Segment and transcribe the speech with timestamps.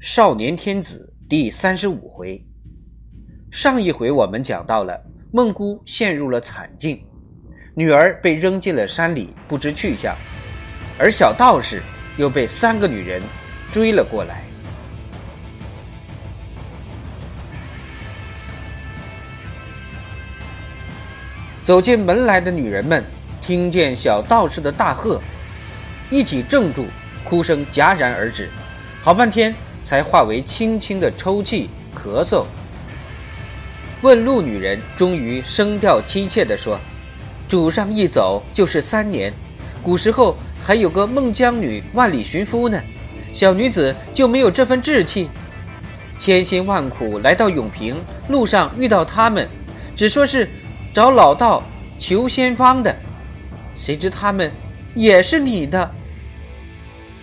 [0.00, 2.42] 少年天子第三十五回，
[3.50, 4.98] 上一回我们讲到了
[5.30, 7.04] 孟姑陷入了惨境，
[7.74, 10.16] 女儿被扔进了山里，不知去向，
[10.98, 11.82] 而小道士
[12.16, 13.20] 又被三个女人
[13.70, 14.42] 追了过来。
[21.62, 23.04] 走进门来的女人们
[23.42, 25.20] 听见小道士的大喝，
[26.08, 26.86] 一起怔住，
[27.22, 28.48] 哭声戛然而止，
[29.02, 29.54] 好半天。
[29.90, 32.44] 才化为轻轻的抽泣、咳嗽。
[34.02, 36.78] 问路女人终于声调凄切地说
[37.50, 39.34] ：“主上一走就是三年，
[39.82, 42.80] 古时候还有个孟姜女万里寻夫呢，
[43.32, 45.28] 小女子就没有这份志气。
[46.16, 47.96] 千辛万苦来到永平，
[48.28, 49.48] 路上遇到他们，
[49.96, 50.48] 只说是
[50.94, 51.64] 找老道
[51.98, 52.94] 求仙方的，
[53.76, 54.52] 谁知他们
[54.94, 55.90] 也是你的。”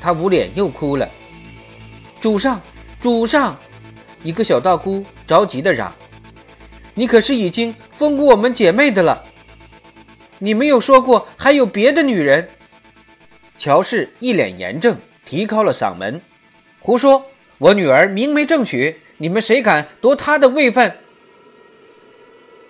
[0.02, 1.08] 她捂脸又哭了。
[2.20, 2.60] 主上，
[3.00, 3.58] 主上！
[4.24, 5.94] 一个小道姑着急的嚷
[6.96, 9.24] ：“你可是已经封过我们姐妹的了？
[10.40, 12.50] 你没有说过还有别的女人？”
[13.60, 16.20] 乔氏一脸严正，提高了嗓门
[16.82, 17.24] ：“胡说！
[17.60, 20.92] 我女儿明媒正娶，你们谁敢夺她的位分？”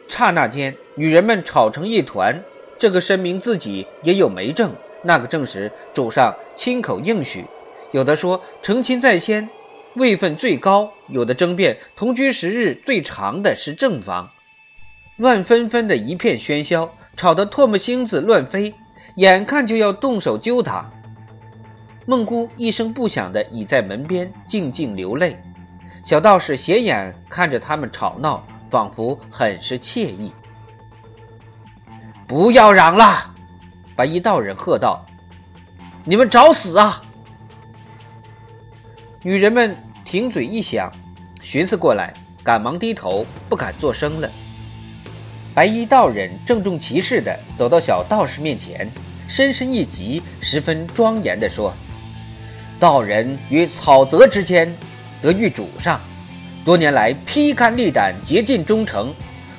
[0.10, 2.42] 刹那间，女人们吵成一团。
[2.78, 7.44] 这个声明自己也有媒证，那个正是主上亲口应许。
[7.92, 9.50] 有的说成亲在先，
[9.96, 14.30] 位分最高；有的争辩同居时日最长的是正房。
[15.18, 18.74] 乱纷纷的一片喧嚣，吵得唾沫星子乱飞，
[19.16, 20.90] 眼看就要动手揪他。
[22.06, 25.42] 孟姑一声不响地倚在门边，静静流泪。
[26.04, 30.32] 小道士斜眼看着他们吵闹，仿佛很是惬意。
[32.28, 33.34] 不要嚷了！
[33.96, 35.06] 白衣道人喝道
[36.06, 37.02] ：“你们找死啊！”
[39.24, 40.92] 女人们停嘴一响，
[41.42, 44.30] 寻思过来，赶忙低头，不敢作声了。
[45.56, 48.88] 白衣道人郑重其事地走到小道士面前，
[49.28, 51.74] 深深一击，十分庄严地说
[52.80, 54.72] ：“道人与草泽之间
[55.20, 56.00] 得遇主上，
[56.64, 59.12] 多年来披肝沥胆，竭尽忠诚，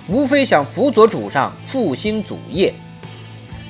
[0.07, 2.73] 无非想辅佐主上复兴祖业。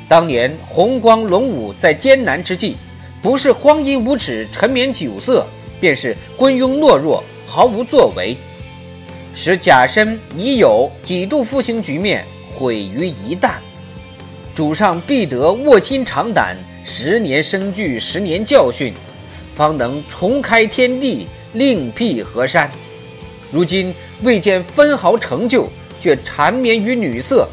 [0.07, 2.77] 当年红光龙武在艰难之际，
[3.23, 5.47] 不是荒淫无耻，沉湎酒色。”
[5.81, 8.37] 便是昏庸懦弱，毫无作为，
[9.35, 12.25] 使甲申已酉几度复兴局面
[12.55, 13.53] 毁于一旦。
[14.55, 18.93] 主上必得卧薪尝胆，十年生聚，十年教训，
[19.55, 22.71] 方能重开天地，另辟河山。
[23.53, 25.69] 如今未见分毫成就，
[26.01, 27.49] 却缠绵于女色，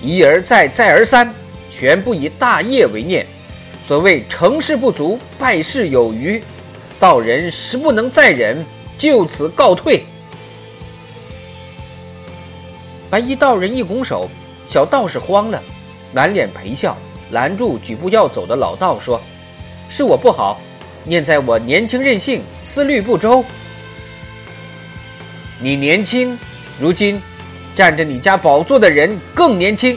[0.00, 1.32] 一而再，再而三，
[1.70, 3.26] 全不以大业为念。
[3.86, 6.42] 所谓成事不足，败事有余。
[6.98, 8.64] 道人实不能再忍，
[8.96, 10.04] 就此告退。
[13.10, 14.28] 白衣道人一拱手，
[14.66, 15.62] 小道士慌了，
[16.12, 16.96] 满脸陪笑，
[17.30, 19.20] 拦住举步要走的老道说
[19.88, 20.60] ：“是我不好，
[21.04, 23.44] 念在我年轻任性，思虑不周。
[25.60, 26.38] 你年轻，
[26.80, 27.20] 如今
[27.74, 29.96] 占着你家宝座的人更年轻。”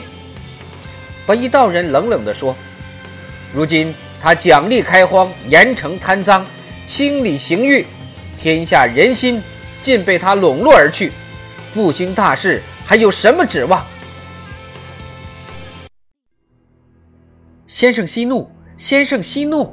[1.26, 2.54] 白衣道人冷冷地说
[3.54, 6.44] ：“如今他奖励开荒，严惩贪赃。”
[6.90, 7.86] 清理刑狱，
[8.36, 9.40] 天下人心
[9.80, 11.12] 尽被他笼络而去，
[11.72, 13.86] 复兴大事还有什么指望？
[17.68, 19.72] 先生息怒，先生息怒。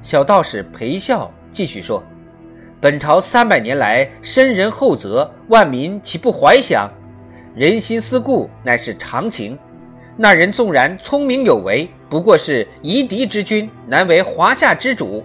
[0.00, 2.02] 小道士陪笑继续说
[2.80, 6.90] ：“本朝三百年来深人厚泽，万民岂不怀想？
[7.54, 9.58] 人心思故乃是常情。
[10.16, 15.22] 那人纵然聪明有为，不过是夷狄之君，难为华夏之主。”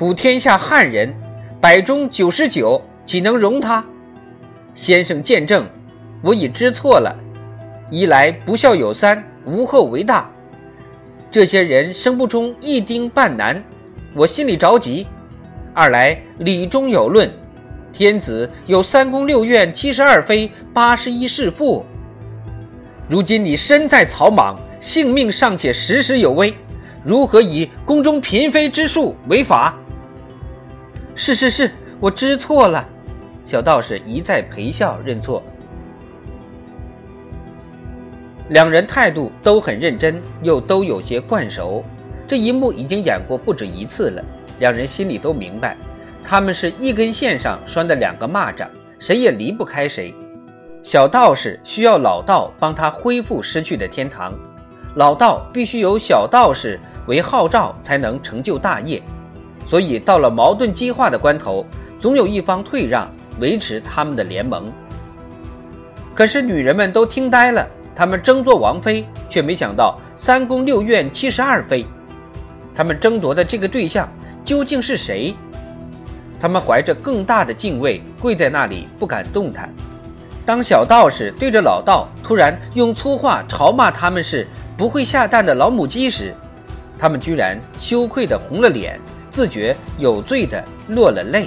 [0.00, 1.14] 普天下汉人，
[1.60, 3.84] 百中九十九，岂能容他？
[4.74, 5.68] 先生见证，
[6.22, 7.14] 我已知错了。
[7.90, 10.26] 一来不孝有三，无后为大。
[11.30, 13.62] 这些人生不出一丁半男，
[14.14, 15.04] 我心里着急；
[15.74, 17.30] 二来礼中有论，
[17.92, 21.84] 天子有三宫六院七十二妃八十一侍妇。
[23.06, 26.54] 如今你身在草莽，性命尚且时时有危。
[27.04, 29.74] 如何以宫中嫔妃之术为法？
[31.14, 32.86] 是是是，我知错了。
[33.44, 35.42] 小道士一再陪笑认错。
[38.48, 41.84] 两人态度都很认真，又都有些惯熟。
[42.26, 44.24] 这一幕已经演过不止一次了，
[44.58, 45.76] 两人心里都明白，
[46.22, 48.66] 他们是一根线上拴的两个蚂蚱，
[48.98, 50.14] 谁也离不开谁。
[50.82, 54.32] 小道士需要老道帮他恢复失去的天堂。
[54.94, 59.02] 老道必须有小道士为号召，才能成就大业。
[59.70, 61.64] 所以到了矛盾激化的关头，
[62.00, 63.08] 总有一方退让，
[63.38, 64.64] 维持他们的联盟。
[66.12, 67.64] 可是女人们都听呆了，
[67.94, 71.86] 她们争做王妃，却没想到三宫六院七十二妃，
[72.74, 74.08] 她们争夺的这个对象
[74.44, 75.36] 究竟是谁？
[76.40, 79.72] 她们怀着更大的敬畏，跪在那里不敢动弹。
[80.44, 86.34] 当小道士对着老道突然用粗话嘲骂他们是不会下蛋的老母鸡时，
[86.98, 88.98] 他们居然羞愧的红了脸，
[89.30, 91.46] 自觉有罪的落了泪。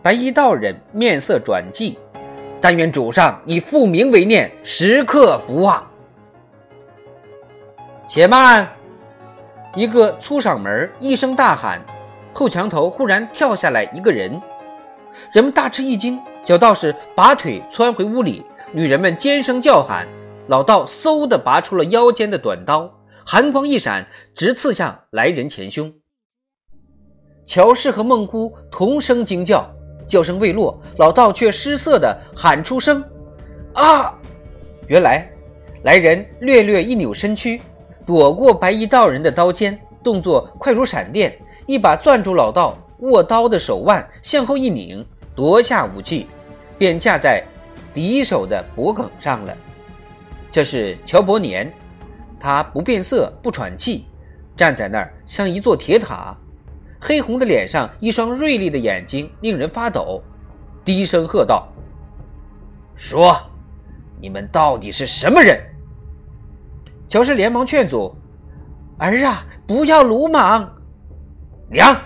[0.00, 1.96] 白衣道人面色转寂，
[2.60, 5.86] 但愿主上以复明为念，时刻不忘。
[8.08, 8.66] 且慢！
[9.74, 11.84] 一个粗嗓门一声大喊，
[12.32, 14.40] 后墙头忽然跳下来一个人，
[15.34, 16.18] 人们大吃一惊。
[16.42, 20.06] 小道士拔腿窜回屋里，女人们尖声叫喊。
[20.48, 22.90] 老道嗖地拔出了腰间的短刀，
[23.24, 25.92] 寒光一闪，直刺向来人前胸。
[27.44, 29.68] 乔氏和孟姑同声惊叫。
[30.08, 33.04] 叫声未落，老道却失色地喊出声
[33.76, 34.18] ：“啊！”
[34.88, 35.30] 原来，
[35.82, 37.60] 来人略略一扭身躯，
[38.06, 45.04] 躲过白衣道人的刀尖，动作快如闪电，一把攥住老道握刀的手腕，向后一拧，
[45.34, 46.26] 夺下武器，
[46.78, 47.44] 便架在
[47.92, 49.56] 敌手的脖颈上了。
[50.50, 51.72] 这是乔伯年，
[52.40, 54.06] 他不变色，不喘气，
[54.56, 56.36] 站在那儿像一座铁塔。
[57.00, 60.20] 黑红的脸上，一双锐利的眼睛令人发抖，
[60.84, 61.68] 低声喝道
[62.96, 63.36] ：“说，
[64.20, 65.60] 你们到底是什么人？”
[67.08, 68.14] 乔氏连忙劝阻
[68.98, 70.68] ：“儿啊，不要鲁莽。”
[71.70, 71.96] 娘，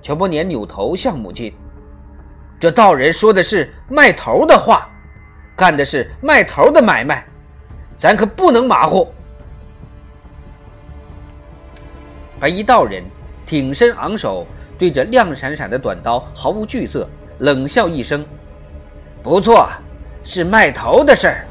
[0.00, 1.52] 乔伯年扭头向母亲
[2.62, 4.88] ：“这道人说的是卖头的话，
[5.56, 7.26] 干的是卖头的买卖，
[7.98, 9.12] 咱可不能马虎。”
[12.38, 13.02] 白衣道人。
[13.44, 14.46] 挺身昂首，
[14.78, 17.06] 对着亮闪闪的短刀毫无惧色，
[17.40, 18.24] 冷笑一声
[19.22, 19.68] ：“不错，
[20.22, 21.44] 是卖头的事儿。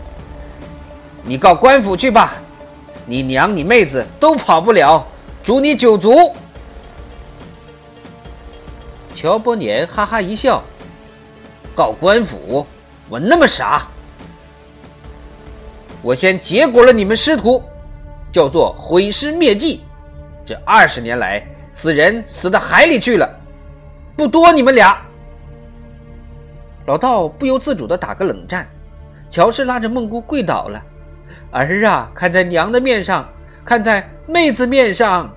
[1.23, 2.35] 你告官府去吧，
[3.05, 5.05] 你娘你妹子都跑不了，
[5.43, 6.33] 诛你九族。”
[9.13, 10.63] 乔伯年哈哈一笑
[11.75, 12.65] ：“告官府？
[13.09, 13.87] 我那么傻？
[16.01, 17.63] 我先结果了你们师徒，
[18.31, 19.83] 叫做毁尸灭迹。
[20.45, 23.25] 这二十年来。”死人死到海里去了，
[24.17, 25.01] 不多你们俩。
[26.85, 28.67] 老道不由自主的打个冷战。
[29.29, 30.83] 乔氏拉着孟姑跪倒了
[31.49, 33.25] ：“儿啊，看在娘的面上，
[33.63, 35.33] 看在妹子面上。”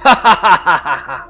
[0.00, 1.28] 哈哈哈哈哈哈！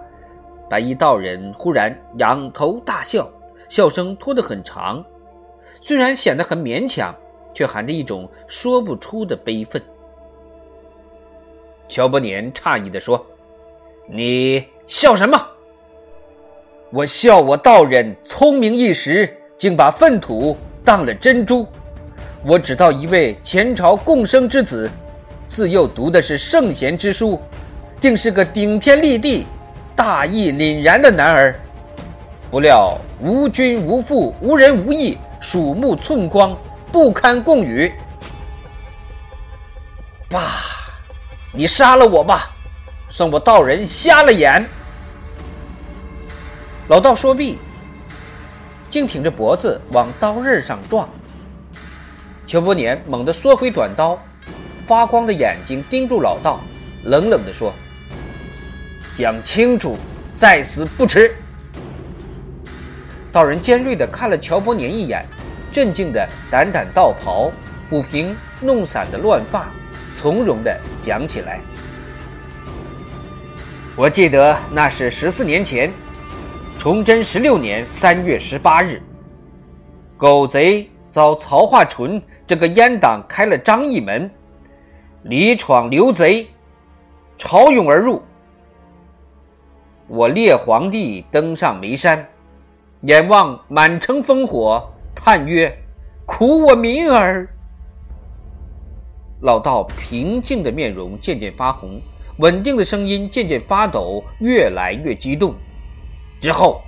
[0.71, 3.29] 白衣道人忽然仰头大笑，
[3.71, 5.03] 笑声拖得很长，
[5.81, 7.15] 虽然显得很勉强，
[7.55, 9.81] 却含着一种说不出的悲愤。
[11.89, 13.25] 乔伯年诧异地说。
[14.13, 15.41] 你笑什么？
[16.91, 21.65] 我笑我道人聪明一时，竟把粪土当了珍珠。
[22.45, 24.91] 我只道一位前朝共生之子，
[25.47, 27.41] 自幼读的是圣贤之书，
[28.01, 29.47] 定是个顶天立地、
[29.95, 31.55] 大义凛然的男儿。
[32.51, 36.59] 不料无君无父，无人无义，鼠目寸光，
[36.91, 37.93] 不堪共语。
[40.29, 40.41] 爸，
[41.53, 42.51] 你杀了我吧！
[43.09, 44.65] 算我道人瞎了眼。
[46.89, 47.57] 老道说毕，
[48.91, 51.09] 竟挺着脖子往刀刃上撞。
[52.49, 54.19] 邱伯年猛地缩回短刀，
[54.89, 56.61] 发光的眼睛盯住老道，
[57.05, 57.73] 冷冷地说
[59.17, 59.97] ：“讲清楚，
[60.37, 61.33] 在死不迟。”
[63.33, 65.25] 道人尖锐地看了乔伯年一眼，
[65.71, 67.51] 镇静地掸掸道袍，
[67.89, 69.69] 抚平弄散的乱发，
[70.17, 71.61] 从容地讲起来。
[73.97, 75.93] 我记得那是十四年前，
[76.79, 79.01] 崇祯十六年三月十八日，
[80.17, 84.29] 狗贼遭曹化淳这个阉党开了张义门，
[85.25, 86.49] 李闯刘贼，
[87.39, 88.23] 潮涌而入。
[90.09, 92.27] 我列皇帝登上眉山，
[93.03, 95.75] 眼望满城烽火，叹曰
[96.27, 97.49] ：“苦我民儿！”
[99.41, 101.99] 老道平静的面容渐渐发红。
[102.37, 105.55] 稳定的声音渐渐发抖，越来越激动。
[106.41, 106.83] 之后，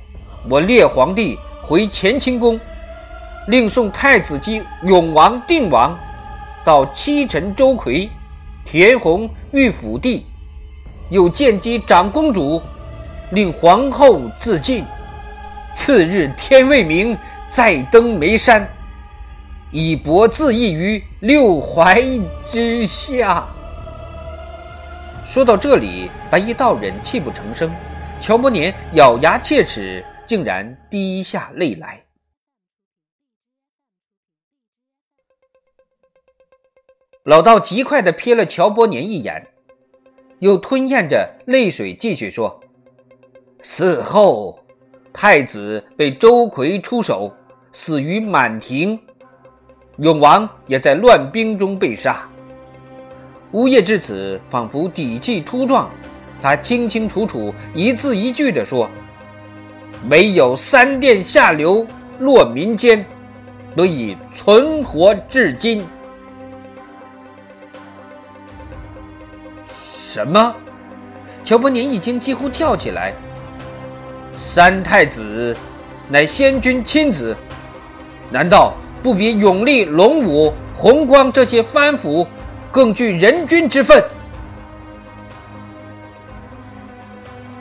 [0.49, 2.59] 我列皇帝回乾清宫，
[3.49, 5.99] 另送太子姬永王、定王
[6.64, 8.09] 到七臣周奎、
[8.64, 10.26] 田弘御府地，
[11.11, 12.61] 又见机长公主，
[13.31, 14.85] 令皇后自尽。
[15.72, 17.16] 次日天未明，
[17.48, 18.68] 再登眉山，
[19.70, 23.46] 以博自缢于六槐之下。
[25.26, 27.72] 说到这里，白衣道人泣不成声，
[28.20, 32.04] 乔伯年咬牙切齿，竟然滴下泪来。
[37.24, 39.46] 老道极快的瞥了乔伯年一眼，
[40.40, 42.60] 又吞咽着泪水继续说
[43.62, 44.62] ：“死后，
[45.12, 47.33] 太子被周奎出手，
[47.71, 48.99] 死于满庭；
[49.99, 52.26] 永王也在乱兵中被杀。”
[53.52, 55.90] 呜咽至此，仿佛底气突壮。
[56.40, 58.88] 他清清楚楚、一字一句地说
[60.11, 61.87] ：“唯有三殿下流
[62.19, 63.04] 落民间，
[63.76, 65.85] 得以存活至今。”
[69.90, 70.54] 什么？
[71.45, 73.12] 乔伯年一惊，几乎跳起来。
[74.44, 75.56] 三太子
[76.11, 77.34] 乃先君亲子，
[78.28, 82.26] 难道不比永历、龙武、弘光这些藩府？
[82.70, 84.02] 更具人君之分。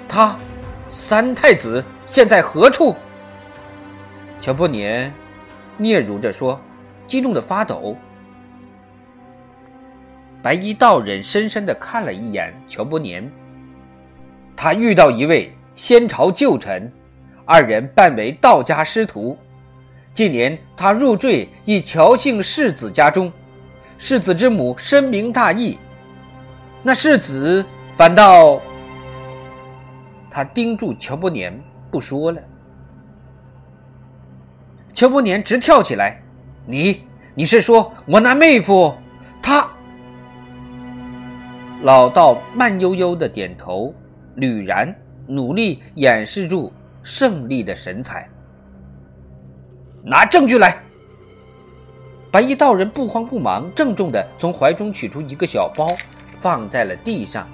[0.09, 0.35] 他，
[0.89, 2.95] 三太子现在何处？
[4.41, 5.13] 乔伯年
[5.77, 6.59] 嗫嚅着说，
[7.05, 7.95] 激动的发抖。
[10.41, 13.31] 白衣道人深深的看了一眼乔伯年，
[14.57, 16.91] 他遇到一位先朝旧臣，
[17.45, 19.37] 二人扮为道家师徒。
[20.13, 23.31] 近年他入赘一乔姓世子家中。
[23.97, 25.77] 世子之母深明大义，
[26.81, 27.63] 那世子
[27.95, 28.59] 反倒……
[30.29, 31.53] 他盯住乔伯年
[31.91, 32.41] 不说了。
[34.93, 36.19] 乔伯年直跳起来
[36.65, 37.03] ：“你，
[37.35, 38.93] 你是说我那妹夫？
[39.41, 39.69] 他？”
[41.83, 43.93] 老道慢悠悠的点头，
[44.35, 44.93] 吕然
[45.27, 46.71] 努力掩饰住
[47.03, 48.29] 胜利的神采。
[50.03, 50.81] 拿证据来。
[52.31, 55.85] 白衣道人不慌不忙，郑重地从怀中取出一个小包，
[56.39, 57.45] 放在了地上，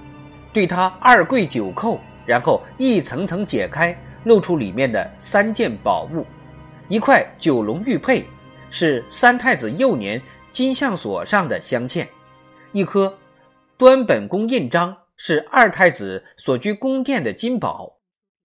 [0.53, 1.97] 对他二跪九叩，
[2.27, 6.23] 然后一层层解开，露出里面的三件宝物：
[6.87, 8.23] 一块九龙玉佩，
[8.69, 10.21] 是三太子幼年
[10.51, 12.05] 金项锁上的镶嵌；
[12.71, 13.11] 一颗
[13.77, 17.99] 端本宫印章，是二太子所居宫殿的金宝；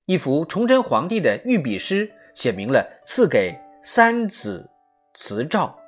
[0.06, 4.68] 一幅崇祯皇帝的御笔诗，写明了赐给三子
[5.14, 5.78] 词照。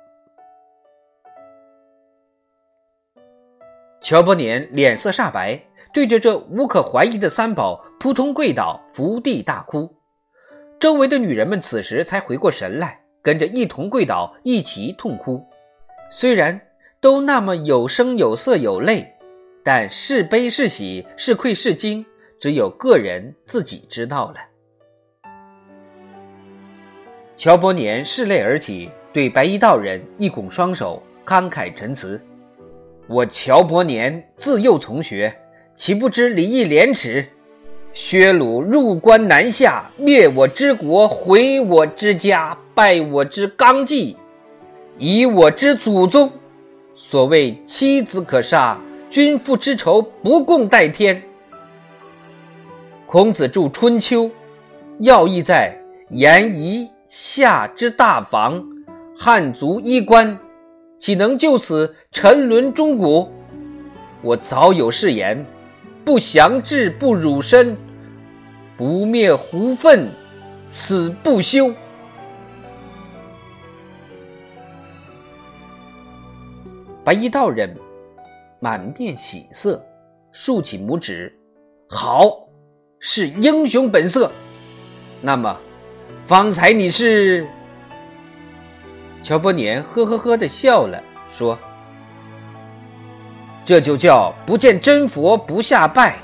[3.99, 5.59] 乔伯年脸色煞白，
[5.91, 9.91] 对着这无可怀疑的三宝扑通跪倒，伏地大哭。
[10.79, 15.43] 周围的女人们此时才回过神来，跟着一同跪倒，一起痛哭。
[16.11, 16.61] 虽然
[17.01, 19.14] 都那么有声有色有泪，
[19.67, 22.05] 但是悲是喜，是愧是惊，
[22.39, 24.35] 只有个人自己知道了。
[27.35, 32.23] 乔伯年拭泪而起，对白衣道人一拱双手，慷慨陈词。
[33.07, 35.35] 我乔伯年自幼从学，
[35.75, 37.27] 岂不知礼义廉耻？
[37.91, 44.15] 薛鲁入关南下，灭我之国，毁我之家，败我之纲纪，
[44.99, 46.31] 以我之祖宗。
[46.95, 51.21] 所谓妻子可杀，君父之仇不共戴天。
[53.05, 54.23] 孔子著《春秋》，
[54.99, 55.77] 要义在
[56.09, 58.61] 言夷夏之大防，
[59.17, 60.37] 汉族衣冠。
[60.99, 63.31] 岂能就此沉沦中古？
[64.21, 65.45] 我早有誓言：
[66.03, 67.77] 不降志，不辱身，
[68.75, 70.09] 不灭胡愤，
[70.67, 71.71] 死不休。
[77.03, 77.77] 白衣道人
[78.59, 79.83] 满面喜色，
[80.31, 81.33] 竖起拇指
[81.89, 82.47] ：“好，
[82.99, 84.31] 是英雄本色。
[85.21, 85.57] 那么，
[86.25, 87.47] 方才你是？”
[89.21, 91.57] 乔伯年呵呵呵的笑了，说
[93.65, 96.17] ：“这就叫不见真佛不下拜。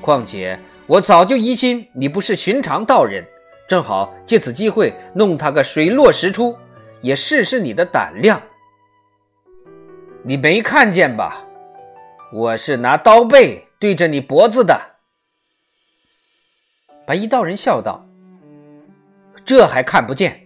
[0.00, 3.24] 况且我早就疑心你不是寻常道人，
[3.68, 6.56] 正好借此机会弄他个水落石出，
[7.02, 8.40] 也试试你的胆量。
[10.22, 11.44] 你没看见吧？
[12.32, 14.80] 我是拿刀背对着你脖子的。”
[17.06, 18.06] 白衣道人笑道
[19.44, 20.40] ：“这还看不见？”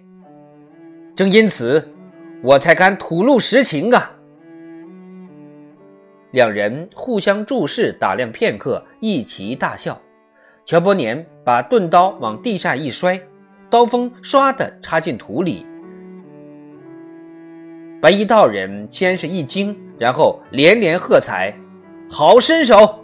[1.17, 1.93] 正因此，
[2.43, 4.13] 我才敢吐露实情啊！
[6.31, 10.01] 两人互相注视打量片刻，一齐大笑。
[10.65, 13.21] 乔伯年把钝刀往地下一摔，
[13.69, 15.67] 刀锋唰的插进土里。
[18.01, 21.55] 白衣道人先是一惊，然后连连喝彩
[22.15, 23.03] ：“好身手！”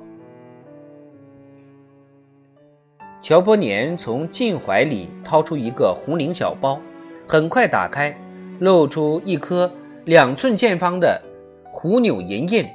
[3.23, 6.79] 乔伯年从襟怀里掏出一个红绫小包。
[7.27, 8.15] 很快打开，
[8.59, 9.71] 露出一颗
[10.05, 11.21] 两寸见方的
[11.65, 12.67] 虎钮银印，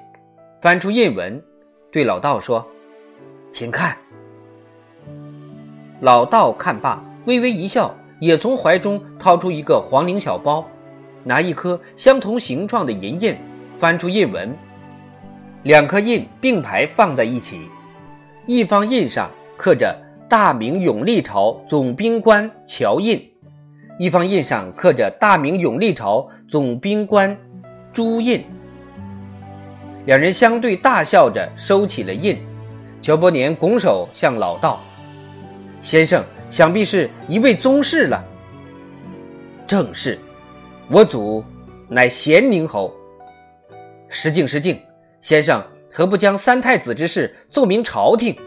[0.59, 1.41] 翻出印文，
[1.91, 2.65] 对老道说
[3.49, 3.97] ：“请看。”
[6.01, 10.67] 老道看罢，微微一笑，也从怀中掏出一个黄绫小包，
[11.23, 13.35] 拿一颗相同形状的银印，
[13.79, 14.55] 翻出印文，
[15.63, 17.69] 两颗印并排放在一起，
[18.45, 23.25] 一方印上刻着“大明永历朝总兵官乔印”，
[23.97, 27.35] 一方印上刻着“大明永历朝总兵官
[27.93, 28.43] 朱印”。
[30.05, 32.37] 两人相对大笑着收起了印，
[33.01, 34.81] 乔伯年拱手向老道。
[35.79, 38.21] 先生想必是一位宗室了。
[39.65, 40.19] 正是，
[40.89, 41.41] 我祖
[41.87, 42.93] 乃咸宁侯。
[44.09, 44.77] 失敬失敬，
[45.23, 48.37] 先生何不将三太子之事奏明朝廷？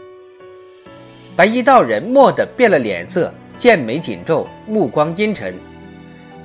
[1.35, 5.55] 白衣道人蓦地变了脸色，剑眉紧皱，目光阴沉。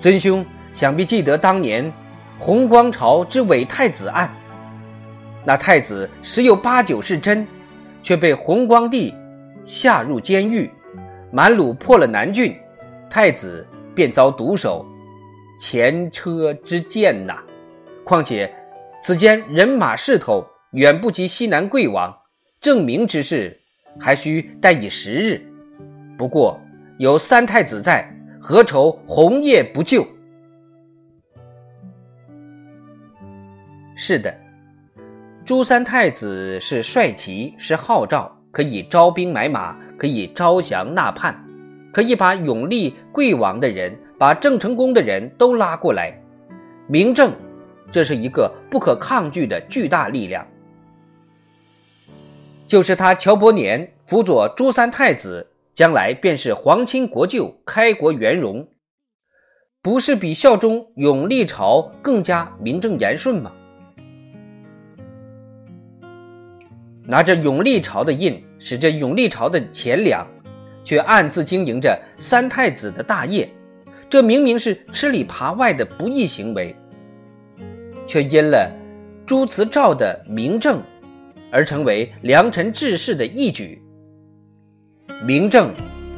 [0.00, 1.92] 尊兄想必记得当年
[2.38, 4.34] 弘光朝之伪太子案，
[5.44, 7.46] 那太子十有八九是真，
[8.02, 9.14] 却被弘光帝
[9.66, 10.70] 下入监狱。
[11.30, 12.56] 满鲁破了南郡，
[13.10, 14.82] 太子便遭毒手，
[15.60, 17.36] 前车之鉴呐。
[18.02, 18.50] 况且
[19.02, 22.16] 此间人马势头远不及西南贵王，
[22.60, 23.60] 证明之事
[23.98, 25.42] 还需待以时日。
[26.16, 26.60] 不过
[26.98, 28.08] 有三太子在，
[28.40, 30.06] 何愁红叶不救？
[33.96, 34.32] 是的，
[35.44, 39.76] 朱三太子是帅旗，是号召，可以招兵买马。
[39.98, 41.32] 可以招降纳叛，
[41.92, 46.12] 可以把永历贵王的人、把郑成功的人都拉过来。
[46.88, 47.32] 明正，
[47.92, 50.44] 这是一个不可抗拒的巨大力量。
[52.66, 58.66] 就是他乔伯年辅佐朱三太子，将来便是皇亲国舅、开国元荣，
[59.80, 63.52] 不是比效忠永历朝更加名正言顺吗？
[67.04, 68.42] 拿着永历朝的印。
[68.64, 70.24] 使着永历朝的钱粮，
[70.84, 73.50] 却暗自经营着三太子的大业，
[74.08, 76.72] 这明明是吃里扒外的不义行为，
[78.12, 78.70] 却因了
[79.24, 80.82] 朱慈照的明证，
[81.50, 83.82] 而成为良臣治世的义举。
[85.24, 85.70] 明正，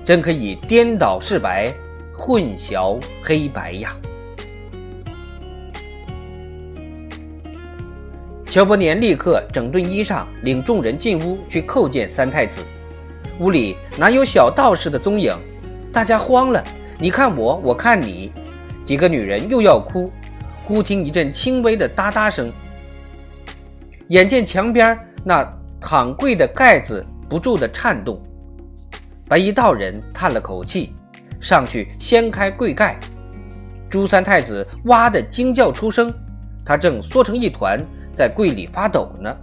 [0.05, 1.73] 真可以颠倒是白，
[2.19, 3.97] 混淆黑白呀！
[8.47, 12.61] 乔伯年立刻整顿衣裳，领众人进屋去叩见三太子。
[13.39, 15.33] 屋里哪有小道士的踪影？
[15.93, 16.61] 大家慌了，
[16.99, 18.33] 你看我，我看你。
[18.85, 20.11] 几个女人又要哭，
[20.65, 22.53] 忽听一阵轻微的哒哒声。
[24.09, 25.49] 眼见墙边那
[25.81, 28.21] 躺柜的盖子不住的颤动，
[29.29, 30.93] 白衣道人叹了口气，
[31.41, 32.99] 上去掀开柜盖。
[33.89, 36.13] 朱三太子哇的惊叫出声，
[36.65, 37.79] 他正缩成一团。
[38.17, 39.37] 在柜里发抖呢。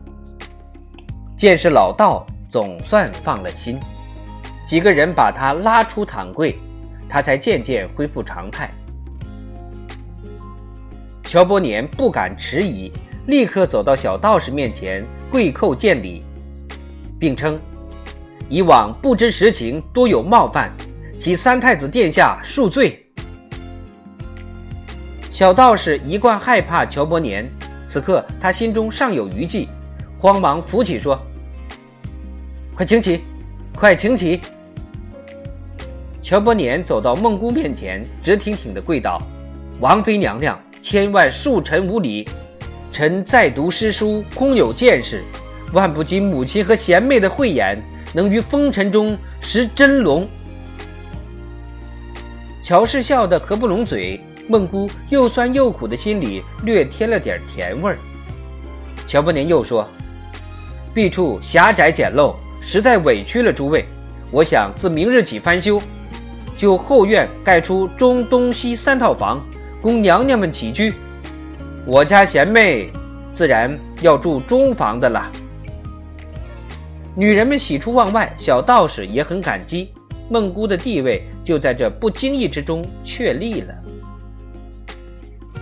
[1.35, 3.77] 见是老道，总算放了心。
[4.65, 6.57] 几个人把他拉出躺柜，
[7.09, 8.71] 他才渐渐恢复常态。
[11.31, 12.91] 乔伯年不敢迟疑，
[13.27, 16.25] 立刻走到小道士面前跪叩见礼，
[17.17, 17.57] 并称
[18.51, 20.69] ：“以往不知实情，多有冒犯，
[21.17, 23.01] 请三太子殿下恕罪。”
[25.31, 27.49] 小道士一贯害怕乔伯年。
[27.87, 29.69] 此刻他心中尚有余悸，
[30.17, 31.17] 慌忙扶起说
[32.75, 33.21] ：“快请起，
[33.73, 34.41] 快请起。”
[36.21, 39.17] 乔伯年走到孟姑面前，直挺挺地跪倒
[39.79, 42.27] ：“王妃娘娘，千万恕臣无礼。
[42.91, 45.23] 臣在读诗书，空有见识，
[45.73, 47.81] 万不及母亲和贤妹的慧眼，
[48.13, 50.27] 能于风尘中识真龙。”
[52.63, 54.19] 乔氏笑得合不拢嘴。
[54.47, 57.97] 孟姑又酸又苦的心里略添了点甜味儿。
[59.07, 59.87] 乔伯年又说
[60.93, 63.85] ：“敝处狭窄简陋，实在委屈了诸位。
[64.29, 65.81] 我想自明日起翻修，
[66.57, 69.39] 就后院盖出中东西三套房，
[69.81, 70.93] 供娘娘们起居。
[71.85, 72.89] 我家贤妹
[73.33, 75.31] 自然要住中房的了。”
[77.15, 79.91] 女人们喜出望外，小道士也很感激。
[80.29, 83.75] 孟姑的地位就在这不经意之中确立了。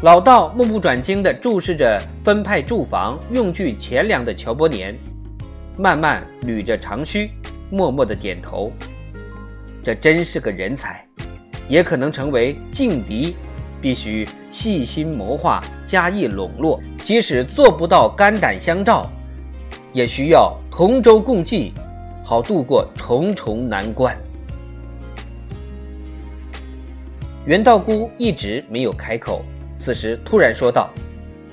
[0.03, 4.95] 老道目不转睛地注视着分派住房、用具、钱粮的乔伯年，
[5.75, 7.31] 慢慢捋着长须，
[7.71, 8.71] 默默地点头。
[9.83, 11.03] 这真是个人才，
[11.67, 13.35] 也可能成为劲敌。
[13.81, 16.79] 必须细心谋划，加以笼络。
[17.03, 19.09] 即使做不到肝胆相照，
[19.93, 21.73] 也需要同舟共济，
[22.23, 24.15] 好度过重重难关。
[27.45, 29.43] 袁道姑一直没有开口。
[29.77, 30.89] 此时突然说道：“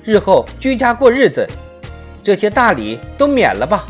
[0.03, 1.47] 日后居家过日子，
[2.21, 3.85] 这些大礼都免了吧，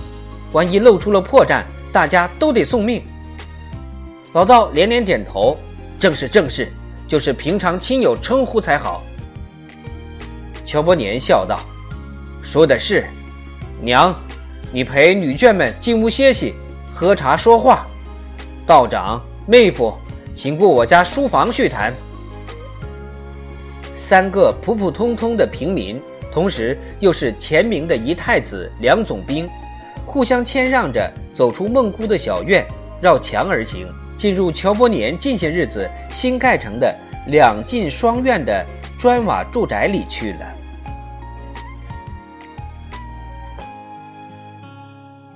[0.54, 3.02] 万一露出了破绽，大家都得送命。”
[4.34, 5.58] 老道连连点头
[6.00, 6.72] ：“正是正是，
[7.08, 9.04] 就是平常亲友称呼才好。”
[10.66, 11.60] 乔伯年笑道
[12.44, 13.08] ：“说的是，
[13.82, 14.14] 娘，
[14.72, 16.54] 你陪女眷们进屋歇息，
[16.94, 17.86] 喝茶说话。
[18.66, 19.94] 道长、妹夫，
[20.36, 21.94] 请过我家书房叙谈。”
[23.96, 29.50] 三个普普通通的平民，同时又是前明的一太子、两总兵，
[30.06, 32.66] 互相谦让着走出孟姑的小院，
[33.02, 33.88] 绕墙而行，
[34.18, 36.94] 进入乔伯年近些日子新盖成的
[37.28, 38.66] 两进双院的
[39.00, 40.57] 砖瓦住宅里去了。